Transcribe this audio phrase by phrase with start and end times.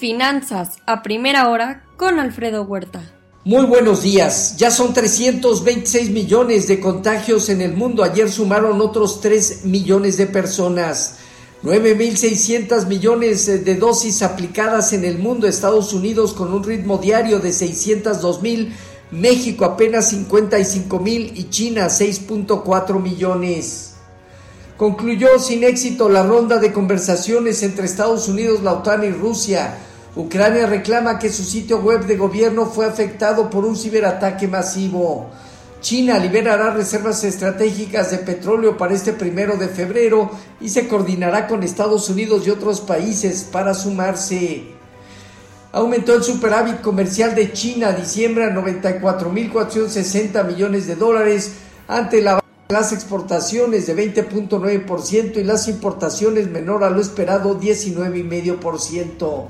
[0.00, 3.02] Finanzas a primera hora con Alfredo Huerta.
[3.44, 4.56] Muy buenos días.
[4.56, 8.02] Ya son 326 millones de contagios en el mundo.
[8.02, 11.16] Ayer sumaron otros 3 millones de personas.
[11.64, 15.46] 9.600 millones de dosis aplicadas en el mundo.
[15.46, 18.72] Estados Unidos con un ritmo diario de 602 mil.
[19.10, 23.96] México apenas 55 mil y China 6.4 millones.
[24.78, 29.76] Concluyó sin éxito la ronda de conversaciones entre Estados Unidos, la OTAN y Rusia.
[30.16, 35.30] Ucrania reclama que su sitio web de gobierno fue afectado por un ciberataque masivo.
[35.80, 41.62] China liberará reservas estratégicas de petróleo para este primero de febrero y se coordinará con
[41.62, 44.64] Estados Unidos y otros países para sumarse.
[45.72, 51.52] Aumentó el superávit comercial de China a diciembre a 94.460 millones de dólares
[51.86, 59.48] ante la las exportaciones de 20.9% y las importaciones menor a lo esperado 19,5%.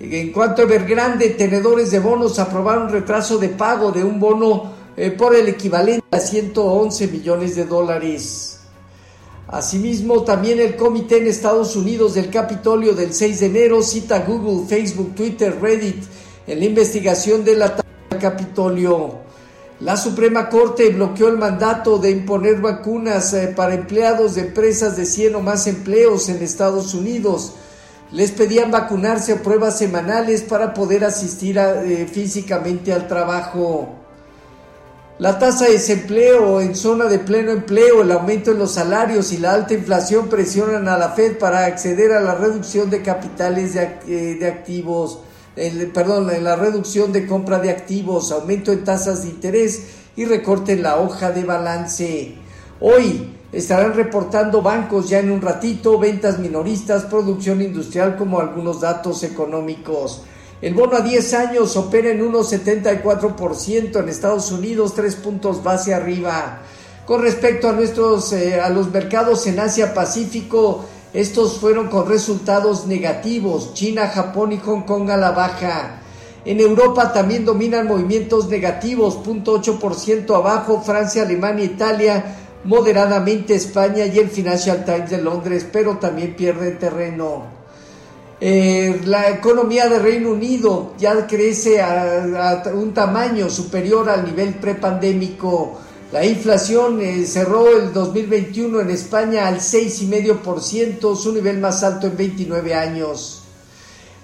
[0.00, 5.10] En cuanto a Evergrande, tenedores de bonos aprobaron retraso de pago de un bono eh,
[5.10, 8.60] por el equivalente a 111 millones de dólares.
[9.48, 14.66] Asimismo, también el comité en Estados Unidos del Capitolio del 6 de enero cita Google,
[14.66, 16.02] Facebook, Twitter, Reddit
[16.46, 19.16] en la investigación del ataque al Capitolio.
[19.80, 25.04] La Suprema Corte bloqueó el mandato de imponer vacunas eh, para empleados de empresas de
[25.04, 27.52] 100 o más empleos en Estados Unidos.
[28.12, 33.96] Les pedían vacunarse a pruebas semanales para poder asistir eh, físicamente al trabajo.
[35.18, 39.38] La tasa de desempleo en zona de pleno empleo, el aumento en los salarios y
[39.38, 43.98] la alta inflación presionan a la Fed para acceder a la reducción de capitales de,
[44.08, 45.20] eh, activos
[45.92, 49.82] perdón, en la reducción de compra de activos, aumento en tasas de interés
[50.16, 52.34] y recorte en la hoja de balance.
[52.80, 59.22] Hoy estarán reportando bancos ya en un ratito, ventas minoristas, producción industrial como algunos datos
[59.22, 60.22] económicos.
[60.62, 66.60] El bono a 10 años opera en 1,74% en Estados Unidos, 3 puntos base arriba.
[67.06, 72.86] Con respecto a nuestros eh, a los mercados en Asia Pacífico, estos fueron con resultados
[72.86, 76.02] negativos, China, Japón y Hong Kong a la baja.
[76.44, 84.28] En Europa también dominan movimientos negativos, 0.8% abajo, Francia, Alemania, Italia, moderadamente España y el
[84.28, 87.44] Financial Times de Londres, pero también pierden terreno.
[88.40, 95.78] Eh, la economía de Reino Unido ya crece a, un tamaño superior al nivel prepandémico
[96.12, 102.16] la inflación eh, cerró el 2021 en España al 6,5%, su nivel más alto en
[102.16, 103.42] 29 años.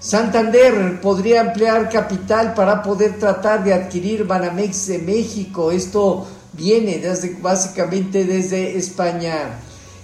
[0.00, 5.70] Santander podría emplear capital para poder tratar de adquirir Banamex de México.
[5.70, 9.60] Esto viene desde, básicamente desde España.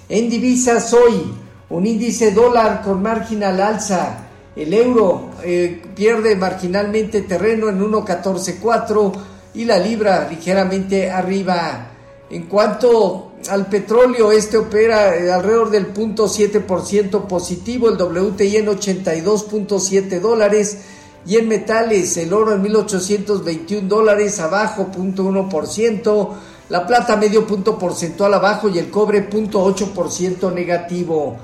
[0.08, 1.32] En divisas hoy,
[1.70, 4.28] un índice dólar con marginal alza.
[4.54, 9.12] El euro eh, pierde marginalmente terreno en 1.144
[9.54, 11.88] y la libra ligeramente arriba.
[12.28, 20.20] En cuanto al petróleo, este opera eh, alrededor del 0.7% positivo, el WTI en 82.7
[20.20, 20.78] dólares
[21.24, 26.28] y en metales el oro en 1821 dólares abajo 0.1%,
[26.68, 31.36] la plata medio punto porcentual abajo y el cobre 0.8% negativo.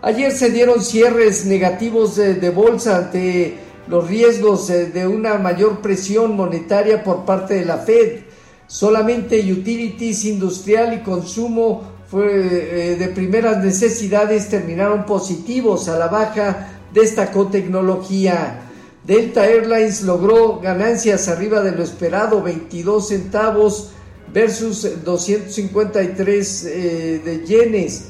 [0.00, 7.04] Ayer se dieron cierres negativos de, bolsa ante los riesgos de una mayor presión monetaria
[7.04, 8.22] por parte de la Fed.
[8.66, 15.88] Solamente utilities, industrial y consumo fue, eh, de primeras necesidades terminaron positivos.
[15.88, 18.71] A la baja destacó tecnología.
[19.04, 23.90] Delta Airlines logró ganancias arriba de lo esperado, 22 centavos
[24.32, 28.04] versus 253 eh, de yenes.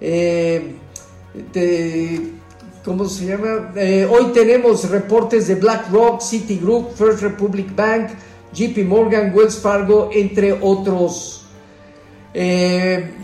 [0.00, 0.74] Eh,
[2.82, 3.72] ¿cómo se llama?
[3.76, 8.08] Eh, hoy tenemos reportes de BlackRock, Citigroup, First Republic Bank,
[8.54, 11.34] JP Morgan, Wells Fargo, entre otros.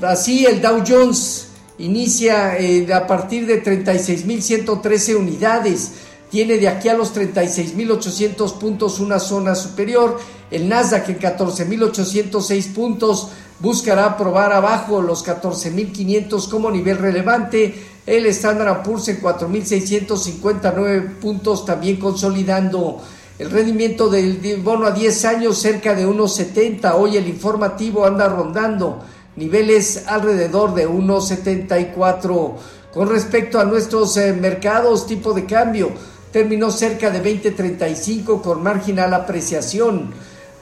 [0.03, 1.49] Así el Dow Jones
[1.79, 2.56] inicia
[2.95, 5.93] a partir de 36.113 unidades.
[6.35, 10.19] Tiene de aquí a los 36.800 puntos una zona superior.
[10.51, 13.29] El Nasdaq en 14.806 puntos
[13.61, 17.73] buscará probar abajo los 14.500 como nivel relevante
[18.05, 23.01] el Standard Poor's en 4.659 puntos, también consolidando
[23.39, 26.95] el rendimiento del bono a 10 años cerca de 1.70.
[26.97, 29.05] Hoy el informativo anda rondando
[29.37, 32.55] niveles alrededor de 1.74.
[32.93, 35.93] Con respecto a nuestros eh, mercados, tipo de cambio
[36.35, 40.13] terminó cerca de 20.35 con marginal apreciación.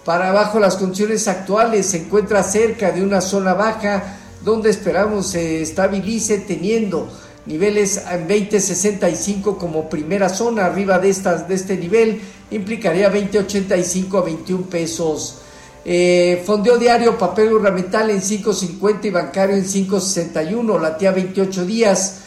[0.05, 5.63] Para abajo las condiciones actuales se encuentra cerca de una zona baja donde esperamos se
[5.63, 7.09] estabilice teniendo
[7.47, 12.21] niveles en 20.65 como primera zona, arriba de, estas, de este nivel
[12.51, 15.39] implicaría 20.85 a 21 pesos.
[15.87, 22.19] Eh, fondeo diario, papel gubernamental en 5.50 y bancario en 5.61, latía 28 días,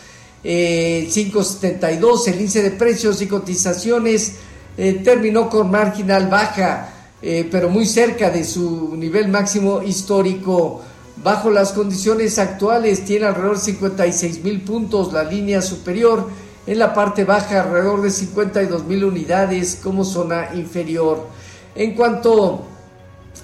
[0.47, 4.33] eh, 5.72, el índice de precios y cotizaciones
[4.77, 10.83] eh, terminó con marginal baja, eh, pero muy cerca de su nivel máximo histórico.
[11.23, 16.29] Bajo las condiciones actuales tiene alrededor de 56 mil puntos la línea superior,
[16.67, 21.27] en la parte baja alrededor de 52 mil unidades como zona inferior.
[21.73, 22.65] En cuanto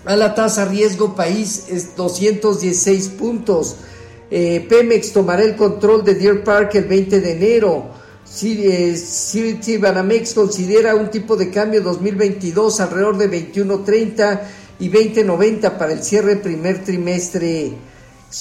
[0.05, 3.77] a la tasa riesgo país es 216 puntos.
[4.31, 8.01] Eh, Pemex tomará el control de Deer Park el 20 de enero.
[8.25, 14.41] City Banamex considera un tipo de cambio 2022 alrededor de 21.30
[14.79, 17.73] y 20.90 para el cierre primer trimestre.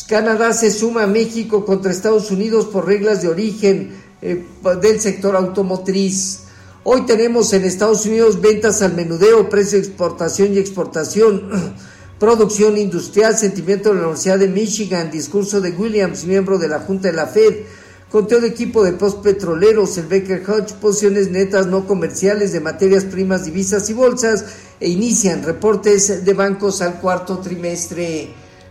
[0.08, 3.90] Canadá se suma a México contra Estados Unidos por reglas de origen
[4.22, 4.44] eh,
[4.80, 6.42] del sector automotriz.
[6.84, 11.50] Hoy tenemos en Estados Unidos ventas al menudeo, precio de exportación y exportación,
[12.20, 17.08] producción industrial, sentimiento de la Universidad de Michigan, discurso de Williams, miembro de la Junta
[17.08, 17.62] de la Fed,
[18.10, 23.46] conteo de equipo de postpetroleros, el Baker Hodge, posiciones netas no comerciales de materias primas,
[23.46, 24.44] divisas y bolsas,
[24.78, 28.28] e inician reportes de bancos al cuarto trimestre.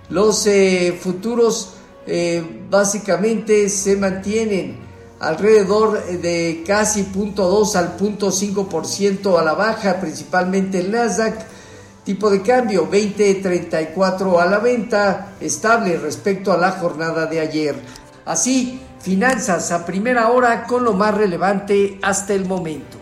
[0.09, 1.73] Los eh, futuros
[2.05, 4.77] eh, básicamente se mantienen
[5.19, 11.58] alrededor de casi 0.2 al 0.5% a la baja, principalmente el Nasdaq.
[12.03, 17.75] Tipo de cambio 20.34 a la venta, estable respecto a la jornada de ayer.
[18.25, 22.98] Así, finanzas a primera hora con lo más relevante hasta el momento.